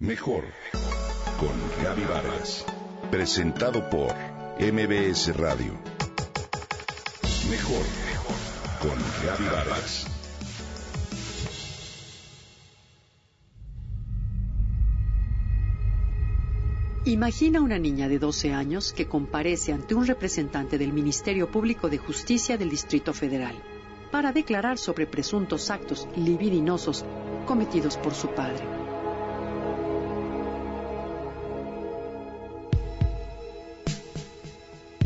[0.00, 0.44] Mejor
[1.40, 2.64] con Gaby Vargas.
[3.10, 4.14] Presentado por
[4.60, 5.72] MBS Radio.
[7.50, 7.84] Mejor
[8.80, 10.06] con Gaby Vargas.
[17.04, 21.98] Imagina una niña de 12 años que comparece ante un representante del Ministerio Público de
[21.98, 23.56] Justicia del Distrito Federal
[24.12, 27.04] para declarar sobre presuntos actos libidinosos
[27.46, 28.87] cometidos por su padre.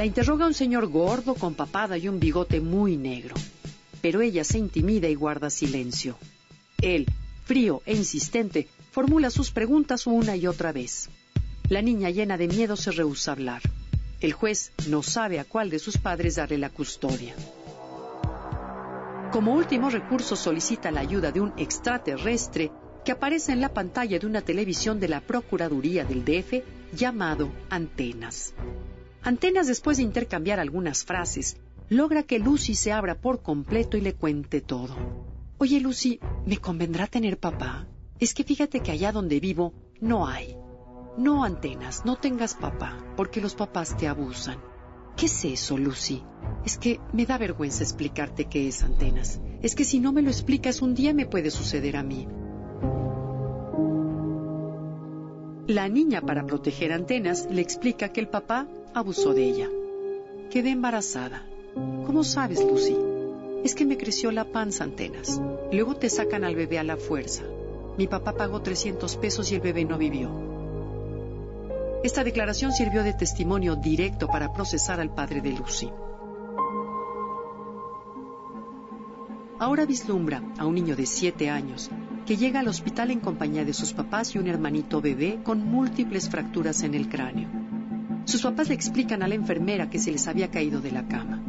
[0.00, 3.34] La interroga un señor gordo con papada y un bigote muy negro,
[4.00, 6.16] pero ella se intimida y guarda silencio.
[6.80, 7.04] Él,
[7.44, 11.10] frío e insistente, formula sus preguntas una y otra vez.
[11.68, 13.60] La niña llena de miedo se rehúsa a hablar.
[14.22, 17.34] El juez no sabe a cuál de sus padres darle la custodia.
[19.32, 22.72] Como último recurso solicita la ayuda de un extraterrestre
[23.04, 26.64] que aparece en la pantalla de una televisión de la Procuraduría del DF
[26.96, 28.54] llamado Antenas.
[29.22, 31.58] Antenas, después de intercambiar algunas frases,
[31.90, 34.96] logra que Lucy se abra por completo y le cuente todo.
[35.58, 37.86] Oye, Lucy, ¿me convendrá tener papá?
[38.18, 40.56] Es que fíjate que allá donde vivo no hay.
[41.18, 44.58] No, Antenas, no tengas papá, porque los papás te abusan.
[45.16, 46.22] ¿Qué es eso, Lucy?
[46.64, 49.38] Es que me da vergüenza explicarte qué es Antenas.
[49.60, 52.26] Es que si no me lo explicas, un día me puede suceder a mí.
[55.66, 59.68] La niña, para proteger Antenas, le explica que el papá abusó de ella.
[60.50, 61.46] Quedé embarazada.
[62.06, 62.96] ¿Cómo sabes, Lucy?
[63.64, 65.40] Es que me creció la panza, Antenas.
[65.72, 67.44] Luego te sacan al bebé a la fuerza.
[67.96, 70.30] Mi papá pagó 300 pesos y el bebé no vivió.
[72.02, 75.90] Esta declaración sirvió de testimonio directo para procesar al padre de Lucy.
[79.58, 81.90] Ahora vislumbra a un niño de 7 años
[82.24, 86.30] que llega al hospital en compañía de sus papás y un hermanito bebé con múltiples
[86.30, 87.59] fracturas en el cráneo.
[88.30, 91.42] Sus papás le explican a la enfermera que se les había caído de la cama.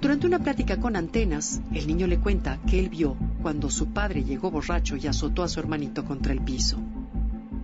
[0.00, 4.24] Durante una plática con antenas, el niño le cuenta que él vio cuando su padre
[4.24, 6.78] llegó borracho y azotó a su hermanito contra el piso.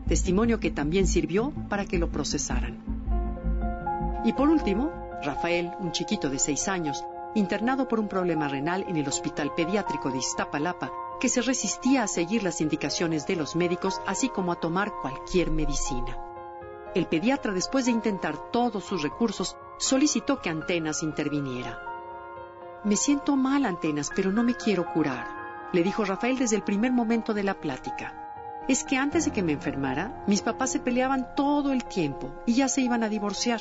[0.07, 2.79] Testimonio que también sirvió para que lo procesaran.
[4.25, 4.93] Y por último,
[5.25, 7.05] Rafael, un chiquito de seis años,
[7.35, 12.07] internado por un problema renal en el Hospital Pediátrico de Iztapalapa, que se resistía a
[12.07, 16.17] seguir las indicaciones de los médicos, así como a tomar cualquier medicina.
[16.97, 21.79] El pediatra, después de intentar todos sus recursos, solicitó que Antenas interviniera.
[22.85, 26.93] Me siento mal, Antenas, pero no me quiero curar, le dijo Rafael desde el primer
[26.93, 28.65] momento de la plática.
[28.67, 32.55] Es que antes de que me enfermara, mis papás se peleaban todo el tiempo y
[32.55, 33.61] ya se iban a divorciar.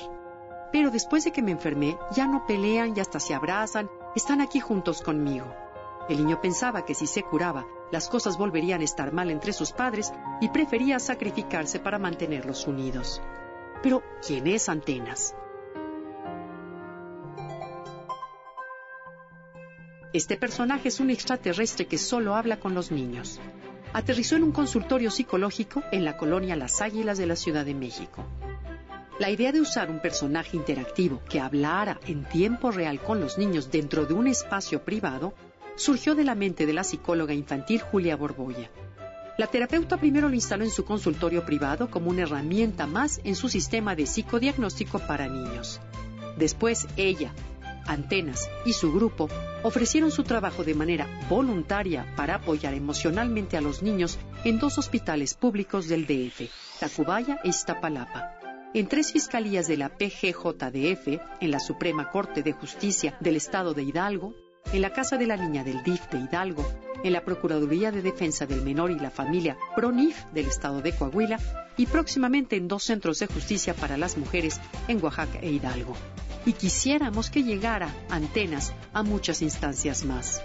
[0.72, 4.62] Pero después de que me enfermé, ya no pelean y hasta se abrazan, están aquí
[4.62, 5.54] juntos conmigo.
[6.08, 9.72] El niño pensaba que si se curaba, las cosas volverían a estar mal entre sus
[9.72, 13.22] padres y prefería sacrificarse para mantenerlos unidos.
[13.84, 15.36] Pero, ¿quién es Antenas?
[20.14, 23.40] Este personaje es un extraterrestre que solo habla con los niños.
[23.92, 28.26] Aterrizó en un consultorio psicológico en la colonia Las Águilas de la Ciudad de México.
[29.20, 33.72] La idea de usar un personaje interactivo que hablara en tiempo real con los niños
[33.72, 35.34] dentro de un espacio privado
[35.76, 38.70] surgió de la mente de la psicóloga infantil Julia Borboya.
[39.38, 43.50] La terapeuta primero lo instaló en su consultorio privado como una herramienta más en su
[43.50, 45.82] sistema de psicodiagnóstico para niños.
[46.38, 47.34] Después ella,
[47.86, 49.30] Antenas y su grupo
[49.64, 55.34] ofrecieron su trabajo de manera voluntaria para apoyar emocionalmente a los niños en dos hospitales
[55.34, 56.50] públicos del DF,
[56.80, 58.36] Tacubaya e Iztapalapa
[58.76, 61.08] en tres fiscalías de la PGJDF,
[61.40, 64.36] en la Suprema Corte de Justicia del Estado de Hidalgo,
[64.74, 66.66] en la Casa de la Niña del DIF de Hidalgo,
[67.04, 71.40] en la Procuraduría de Defensa del Menor y la Familia PRONIF del Estado de Coahuila
[71.78, 75.96] y próximamente en dos centros de justicia para las mujeres en Oaxaca e Hidalgo.
[76.46, 80.42] Y quisiéramos que llegara antenas a muchas instancias más.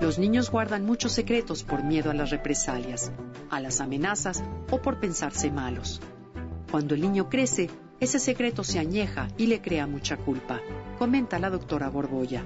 [0.00, 3.12] Los niños guardan muchos secretos por miedo a las represalias,
[3.50, 6.00] a las amenazas o por pensarse malos.
[6.70, 7.68] Cuando el niño crece,
[8.00, 10.60] ese secreto se añeja y le crea mucha culpa,
[10.98, 12.44] comenta la doctora Borboya.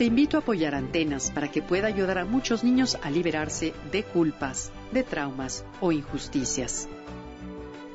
[0.00, 4.02] Te invito a apoyar Antenas para que pueda ayudar a muchos niños a liberarse de
[4.02, 6.88] culpas, de traumas o injusticias.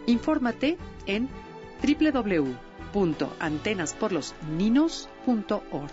[0.06, 1.28] Infórmate en
[2.94, 5.92] www.antenasporlosninos.org.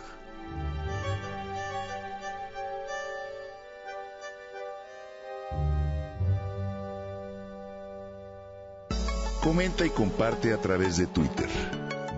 [9.42, 11.48] Comenta y comparte a través de Twitter.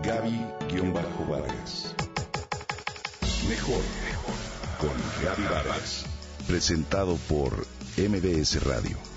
[0.02, 1.94] Gaby-Vargas.
[3.49, 3.82] Mejor
[4.79, 4.93] con
[5.23, 6.05] Gaby Vargas.
[6.46, 9.13] Presentado por MBS Radio.